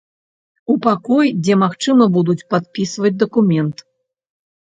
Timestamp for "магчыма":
1.63-2.07